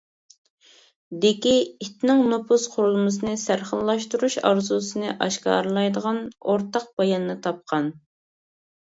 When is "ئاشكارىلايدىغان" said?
5.25-6.17